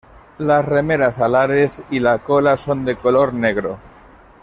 [0.39, 3.77] Las remeras alares y la cola son de color negro.